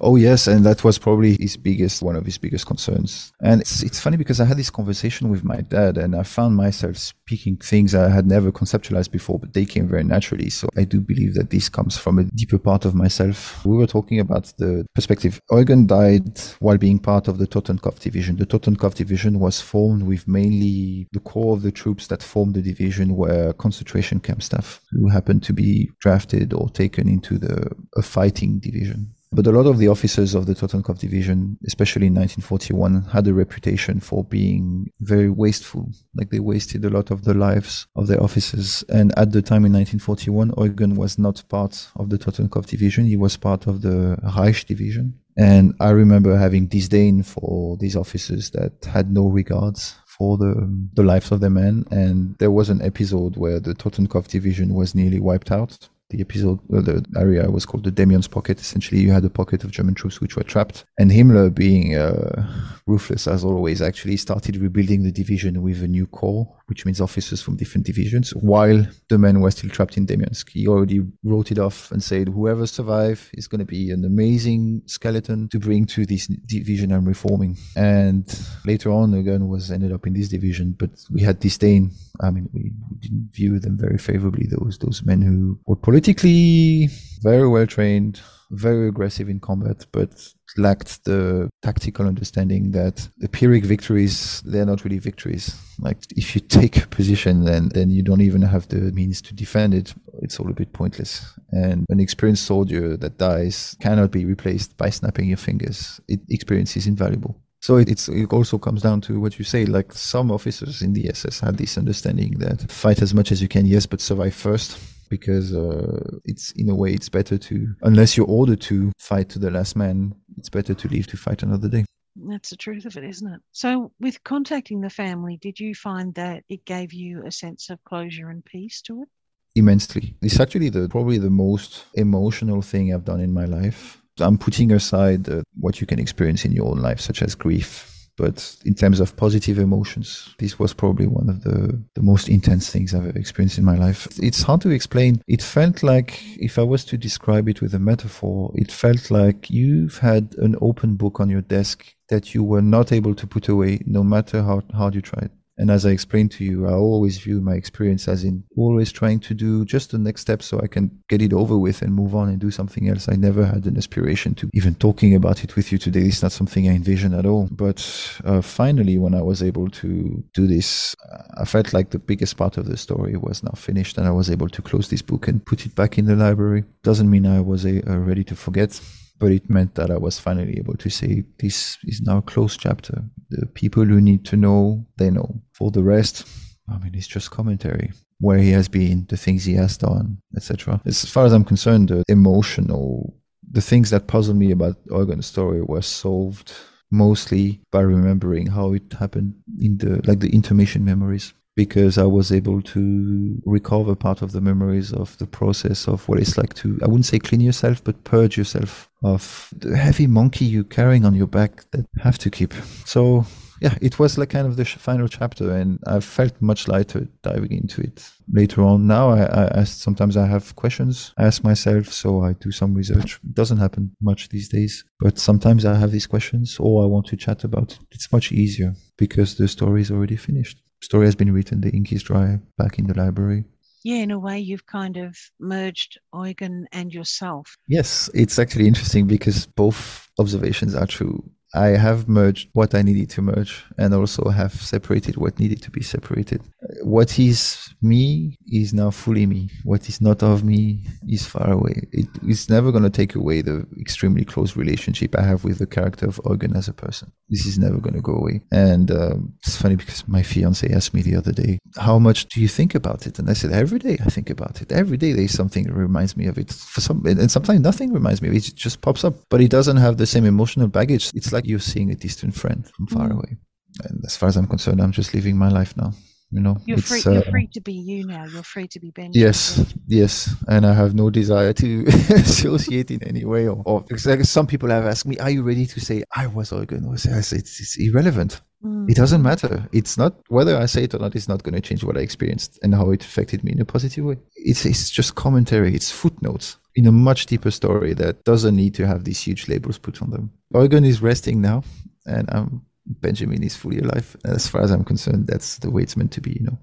[0.00, 3.32] Oh yes, and that was probably his biggest, one of his biggest concerns.
[3.40, 6.56] And it's it's funny because I had this conversation with my dad, and I found
[6.56, 10.50] myself speaking things I had never conceptualized before, but they came very naturally.
[10.50, 13.64] So I do believe that this comes from a deeper part of myself.
[13.64, 15.40] We were talking about the perspective.
[15.50, 18.36] Eugen died while being part of the Totenkopf division.
[18.36, 22.62] The Totenkopf division was formed with mainly the core of the troops that formed the
[22.62, 28.02] division were concentration camp staff who happened to be drafted or taken into the a
[28.02, 29.14] fighting division.
[29.34, 33.32] But a lot of the officers of the Totenkopf division, especially in 1941, had a
[33.32, 35.88] reputation for being very wasteful.
[36.14, 38.84] Like they wasted a lot of the lives of their officers.
[38.90, 43.06] And at the time in 1941, Eugen was not part of the Totenkopf division.
[43.06, 45.18] He was part of the Reich division.
[45.38, 50.52] And I remember having disdain for these officers that had no regards for the
[50.92, 51.86] the lives of their men.
[51.90, 56.60] And there was an episode where the Totenkopf division was nearly wiped out the episode,
[56.72, 58.60] uh, the area was called the Demyansk Pocket.
[58.60, 60.84] Essentially, you had a pocket of German troops which were trapped.
[60.98, 62.46] And Himmler, being uh,
[62.86, 67.40] ruthless as always, actually started rebuilding the division with a new corps, which means officers
[67.42, 70.50] from different divisions, while the men were still trapped in Demyansk.
[70.50, 74.82] He already wrote it off and said, whoever survives is going to be an amazing
[74.86, 77.56] skeleton to bring to this division I'm reforming.
[77.74, 78.24] And
[78.66, 81.90] later on, Eugen, was ended up in this division, but we had disdain.
[82.20, 82.70] I mean, we
[83.00, 84.46] didn't view them very favorably.
[84.46, 86.88] Those those men who were politically
[87.22, 90.10] very well trained, very aggressive in combat, but
[90.56, 95.56] lacked the tactical understanding that the Pyrrhic victories, they're not really victories.
[95.78, 99.34] Like if you take a position then then you don't even have the means to
[99.34, 101.24] defend it, it's all a bit pointless.
[101.52, 106.00] And an experienced soldier that dies cannot be replaced by snapping your fingers.
[106.08, 107.40] It, experience is invaluable.
[107.60, 109.66] So it, it also comes down to what you say.
[109.66, 113.46] Like some officers in the SS had this understanding that fight as much as you
[113.46, 114.76] can, yes, but survive first
[115.12, 119.38] because uh, it's in a way it's better to unless you're ordered to fight to
[119.38, 121.84] the last man it's better to leave to fight another day.
[122.16, 123.40] That's the truth of it isn't it?
[123.52, 127.84] So with contacting the family did you find that it gave you a sense of
[127.84, 129.08] closure and peace to it?
[129.54, 130.16] Immensely.
[130.22, 134.00] It's actually the probably the most emotional thing i've done in my life.
[134.18, 137.91] I'm putting aside uh, what you can experience in your own life such as grief
[138.16, 142.70] but in terms of positive emotions, this was probably one of the, the most intense
[142.70, 144.06] things I've ever experienced in my life.
[144.20, 145.22] It's hard to explain.
[145.26, 149.50] It felt like, if I was to describe it with a metaphor, it felt like
[149.50, 153.48] you've had an open book on your desk that you were not able to put
[153.48, 155.30] away no matter how hard you tried.
[155.58, 159.20] And as I explained to you, I always view my experience as in always trying
[159.20, 162.14] to do just the next step so I can get it over with and move
[162.14, 163.08] on and do something else.
[163.08, 166.02] I never had an aspiration to even talking about it with you today.
[166.02, 167.48] It's not something I envision at all.
[167.50, 167.80] But
[168.24, 170.96] uh, finally, when I was able to do this,
[171.36, 174.30] I felt like the biggest part of the story was now finished and I was
[174.30, 176.64] able to close this book and put it back in the library.
[176.82, 178.80] Doesn't mean I was uh, ready to forget
[179.22, 182.58] but it meant that I was finally able to say this is now a closed
[182.58, 183.04] chapter.
[183.30, 185.40] The people who need to know, they know.
[185.52, 186.26] For the rest,
[186.68, 187.92] I mean, it's just commentary.
[188.18, 190.80] Where he has been, the things he has done, etc.
[190.86, 193.14] As far as I'm concerned, the emotional,
[193.48, 196.52] the things that puzzled me about Eugen's story were solved
[196.90, 202.32] mostly by remembering how it happened in the like the intermission memories because I was
[202.32, 206.78] able to recover part of the memories of the process of what it's like to,
[206.82, 211.14] I wouldn't say clean yourself, but purge yourself of the heavy monkey you're carrying on
[211.14, 212.54] your back that have to keep.
[212.86, 213.26] So
[213.60, 217.52] yeah, it was like kind of the final chapter, and I felt much lighter diving
[217.52, 218.88] into it later on.
[218.88, 223.20] Now, I, I, sometimes I have questions I ask myself, so I do some research.
[223.22, 227.06] It doesn't happen much these days, but sometimes I have these questions, or I want
[227.06, 227.78] to chat about it.
[227.92, 231.92] It's much easier because the story is already finished story has been written, the ink
[231.92, 233.44] is dry, back in the library.
[233.84, 237.56] Yeah, in a way, you've kind of merged Eugen and yourself.
[237.66, 241.28] Yes, it's actually interesting because both observations are true.
[241.54, 245.70] I have merged what I needed to merge and also have separated what needed to
[245.70, 246.42] be separated.
[246.82, 249.50] What is me is now fully me.
[249.64, 251.88] What is not of me is far away.
[251.92, 255.66] It is never going to take away the extremely close relationship I have with the
[255.66, 257.12] character of Eugen as a person.
[257.28, 258.40] This is never going to go away.
[258.50, 262.40] And um, it's funny because my fiance asked me the other day, How much do
[262.40, 263.18] you think about it?
[263.18, 264.72] And I said, Every day I think about it.
[264.72, 266.50] Every day there's something that reminds me of it.
[266.50, 268.48] For some, and sometimes nothing reminds me of it.
[268.48, 271.10] It just pops up, but it doesn't have the same emotional baggage.
[271.14, 273.14] It's like like you're seeing a distant friend from far mm.
[273.14, 273.36] away.
[273.84, 275.92] And as far as I'm concerned, I'm just living my life now.
[276.30, 277.02] You know, you're free.
[277.04, 278.24] Uh, you're free to be you now.
[278.24, 279.20] You're free to be Benjamin.
[279.20, 283.48] Yes, yes, and I have no desire to associate in any way.
[283.48, 286.50] Or, or because some people have asked me, "Are you ready to say I was
[286.50, 288.40] Eugen?" I say, it's, it's irrelevant.
[288.64, 288.88] Mm.
[288.88, 289.68] It doesn't matter.
[289.72, 291.14] It's not whether I say it or not.
[291.14, 293.66] It's not going to change what I experienced and how it affected me in a
[293.66, 294.16] positive way.
[294.34, 295.74] It's it's just commentary.
[295.74, 299.78] It's footnotes in a much deeper story that doesn't need to have these huge labels
[299.78, 300.30] put on them.
[300.54, 301.62] Eugen is resting now,
[302.06, 304.16] and um, Benjamin is fully alive.
[304.24, 306.58] As far as I'm concerned, that's the way it's meant to be, you know.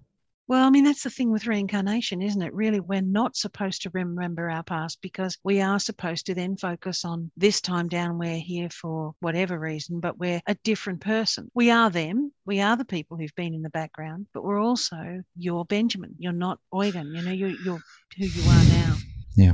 [0.48, 2.56] Well, I mean, that's the thing with reincarnation, isn't it?
[2.56, 7.06] Really, we're not supposed to remember our past because we are supposed to then focus
[7.06, 11.52] on this time down, we're here for whatever reason, but we're a different person.
[11.54, 12.32] We are them.
[12.48, 16.16] We are the people who've been in the background, but we're also your Benjamin.
[16.18, 17.14] You're not Eugen.
[17.14, 17.84] You know, you're, you're
[18.18, 18.96] who you are now.
[19.36, 19.54] Yeah.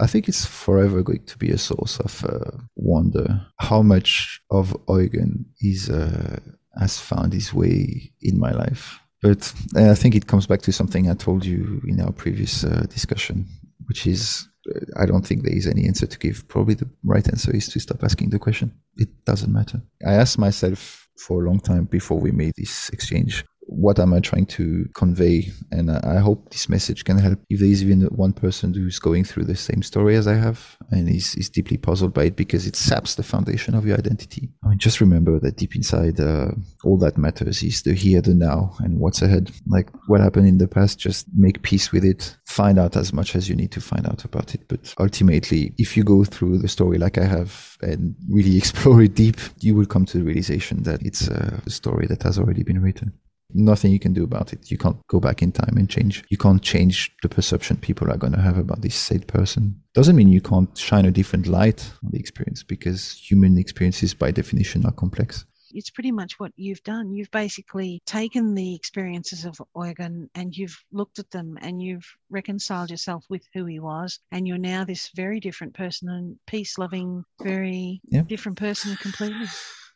[0.00, 4.76] I think it's forever going to be a source of uh, wonder how much of
[4.88, 6.40] Eugen is uh,
[6.78, 8.98] has found his way in my life.
[9.22, 12.86] But I think it comes back to something I told you in our previous uh,
[12.90, 13.46] discussion,
[13.86, 16.46] which is uh, I don't think there is any answer to give.
[16.48, 18.72] Probably the right answer is to stop asking the question.
[18.96, 19.80] It doesn't matter.
[20.06, 24.20] I asked myself for a long time before we made this exchange what am I
[24.20, 25.50] trying to convey?
[25.70, 29.24] And I hope this message can help if there is even one person who's going
[29.24, 32.66] through the same story as I have and is, is deeply puzzled by it because
[32.66, 34.50] it saps the foundation of your identity.
[34.64, 36.52] I mean, just remember that deep inside, uh,
[36.84, 39.50] all that matters is the here, the now, and what's ahead.
[39.66, 42.36] Like what happened in the past, just make peace with it.
[42.46, 44.66] Find out as much as you need to find out about it.
[44.68, 49.14] But ultimately, if you go through the story like I have and really explore it
[49.14, 52.80] deep, you will come to the realization that it's a story that has already been
[52.80, 53.12] written
[53.54, 54.70] nothing you can do about it.
[54.70, 56.24] You can't go back in time and change.
[56.28, 59.80] You can't change the perception people are going to have about this said person.
[59.94, 64.30] Doesn't mean you can't shine a different light on the experience because human experiences by
[64.30, 65.44] definition are complex.
[65.76, 67.12] It's pretty much what you've done.
[67.12, 72.90] You've basically taken the experiences of Eugen and you've looked at them and you've reconciled
[72.90, 74.20] yourself with who he was.
[74.30, 78.22] And you're now this very different person and peace loving, very yeah.
[78.22, 79.46] different person completely.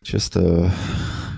[0.02, 0.68] Just uh,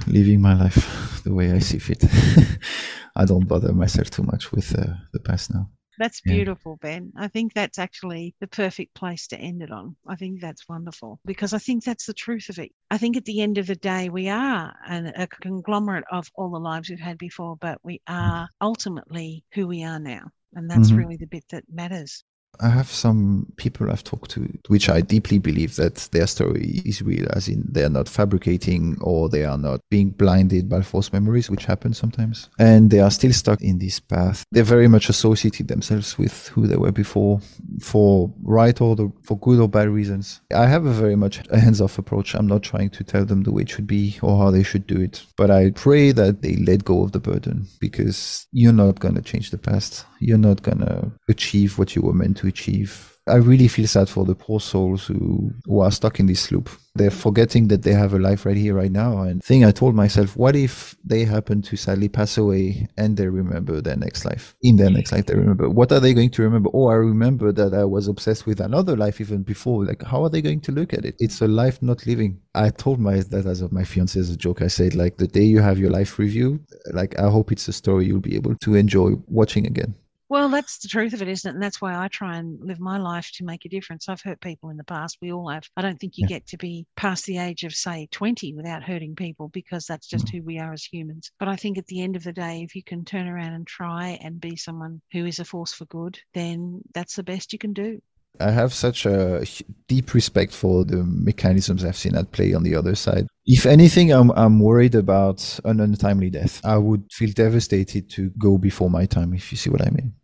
[0.07, 2.05] living my life the way I see fit.
[3.17, 5.69] I don't bother myself too much with uh, the past now.
[6.01, 6.89] That's beautiful, yeah.
[6.89, 7.13] Ben.
[7.15, 9.97] I think that's actually the perfect place to end it on.
[10.09, 12.73] I think that's wonderful because I think that's the truth of it.
[12.91, 16.51] I think at the end of the day, we are an, a conglomerate of all
[16.51, 20.31] the lives we've had before, but we are ultimately who we are now.
[20.55, 20.97] And that's mm-hmm.
[20.97, 22.25] really the bit that matters.
[22.61, 27.03] I have some people I've talked to, which I deeply believe that their story is
[27.03, 31.51] real, as in they're not fabricating or they are not being blinded by false memories,
[31.51, 32.49] which happens sometimes.
[32.59, 34.45] And they are still stuck in this path.
[34.53, 37.41] They're very much associated themselves with who they were before,
[37.81, 40.41] for right or the, for good or bad reasons.
[40.55, 42.35] I have a very much a hands-off approach.
[42.35, 44.87] I'm not trying to tell them the way it should be or how they should
[44.87, 49.01] do it, but I pray that they let go of the burden because you're not
[49.01, 50.05] going to change the past.
[50.19, 53.07] You're not going to achieve what you were meant to achieve.
[53.27, 56.69] I really feel sad for the poor souls who, who are stuck in this loop.
[56.97, 59.23] They're forgetting that they have a life right here, right now.
[59.23, 63.29] And thing I told myself, what if they happen to sadly pass away and they
[63.29, 64.57] remember their next life?
[64.63, 65.71] In their next life, they remember.
[65.71, 66.71] What are they going to remember?
[66.75, 69.85] Oh, I remember that I was obsessed with another life even before.
[69.85, 71.15] Like, how are they going to look at it?
[71.21, 72.41] It's a life not living.
[72.55, 74.63] I told my that as of my fiance as a joke.
[74.63, 76.59] I said, like, the day you have your life review,
[76.93, 79.95] like, I hope it's a story you'll be able to enjoy watching again.
[80.31, 81.55] Well, that's the truth of it, isn't it?
[81.55, 84.09] And that's why I try and live my life to make a difference.
[84.09, 85.19] I've hurt people in the past.
[85.21, 85.65] We all have.
[85.77, 86.37] I don't think you yeah.
[86.37, 90.27] get to be past the age of, say, 20 without hurting people because that's just
[90.27, 90.37] mm.
[90.37, 91.33] who we are as humans.
[91.41, 93.67] But I think at the end of the day, if you can turn around and
[93.67, 97.59] try and be someone who is a force for good, then that's the best you
[97.59, 98.01] can do.
[98.39, 99.45] I have such a
[99.89, 103.27] deep respect for the mechanisms I've seen at play on the other side.
[103.47, 106.61] If anything, I'm, I'm worried about an untimely death.
[106.65, 110.15] I would feel devastated to go before my time, if you see what I mean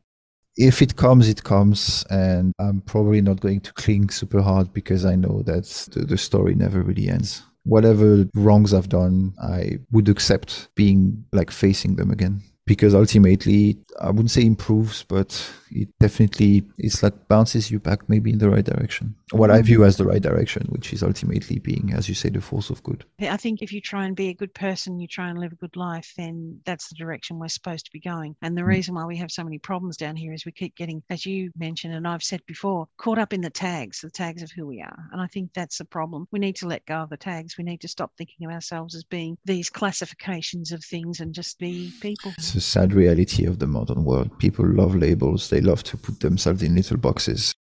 [0.57, 5.05] if it comes, it comes, and I'm probably not going to cling super hard because
[5.05, 7.43] I know that the, the story never really ends.
[7.65, 14.09] Whatever wrongs I've done, I would accept being like facing them again because ultimately I
[14.11, 18.65] wouldn't say improves, but it definitely it's like bounces you back maybe in the right
[18.65, 19.15] direction.
[19.33, 22.41] What I view as the right direction, which is ultimately being, as you say, the
[22.41, 23.05] force of good.
[23.21, 25.57] I think if you try and be a good person, you try and live a
[25.57, 28.37] good life, then that's the direction we're supposed to be going.
[28.43, 28.69] And the mm.
[28.69, 31.51] reason why we have so many problems down here is we keep getting, as you
[31.57, 34.81] mentioned, and I've said before, caught up in the tags, the tags of who we
[34.81, 35.09] are.
[35.13, 36.29] And I think that's the problem.
[36.31, 37.59] We need to let go of the tags.
[37.59, 41.59] We need to stop thinking of ourselves as being these classifications of things and just
[41.59, 42.33] be people.
[42.37, 44.39] It's a sad reality of the modern world.
[44.39, 45.51] People love labels.
[45.51, 47.55] They love to put themselves in little boxes.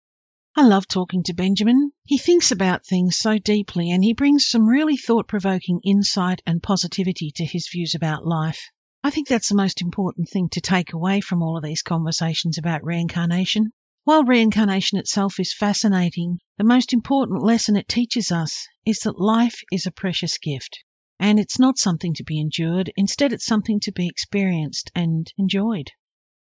[0.56, 1.92] I love talking to Benjamin.
[2.04, 6.62] He thinks about things so deeply and he brings some really thought provoking insight and
[6.62, 8.70] positivity to his views about life.
[9.04, 12.56] I think that's the most important thing to take away from all of these conversations
[12.56, 13.70] about reincarnation.
[14.04, 19.60] While reincarnation itself is fascinating, the most important lesson it teaches us is that life
[19.70, 20.84] is a precious gift.
[21.18, 25.90] And it's not something to be endured, instead, it's something to be experienced and enjoyed.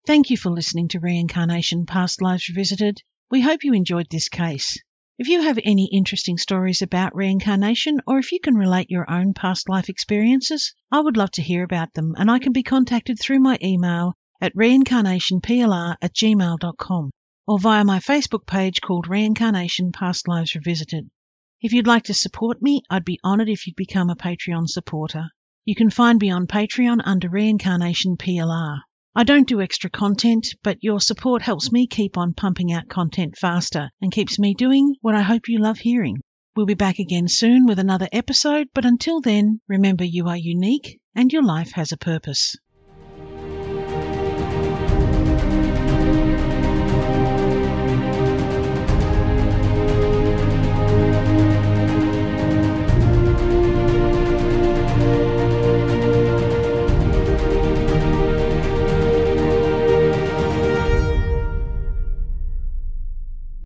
[0.06, 3.02] Thank you for listening to Reincarnation Past Lives Revisited.
[3.32, 4.78] We hope you enjoyed this case.
[5.18, 9.34] If you have any interesting stories about reincarnation, or if you can relate your own
[9.34, 13.20] past life experiences, I would love to hear about them, and I can be contacted
[13.20, 17.12] through my email at reincarnationplr at gmail.com
[17.46, 21.10] or via my Facebook page called Reincarnation Past Lives Revisited.
[21.62, 25.30] If you'd like to support me, I'd be honoured if you'd become a Patreon supporter.
[25.66, 28.80] You can find me on Patreon under Reincarnation PLR.
[29.14, 33.38] I don't do extra content, but your support helps me keep on pumping out content
[33.38, 36.22] faster and keeps me doing what I hope you love hearing.
[36.56, 41.02] We'll be back again soon with another episode, but until then, remember you are unique
[41.14, 42.56] and your life has a purpose.